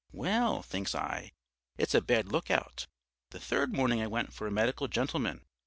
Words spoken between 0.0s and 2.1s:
Well, thinks I, it's a